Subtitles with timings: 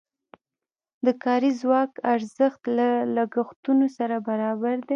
[1.05, 4.89] د کاري ځواک ارزښت له لګښتونو سره برابر دی.